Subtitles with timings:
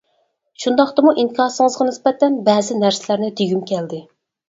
[0.63, 4.05] شۇنداقتىمۇ ئىنكاسىڭىزغا نىسبەتەن بەزى نەرسىلەرنى دېگۈم كەلدى.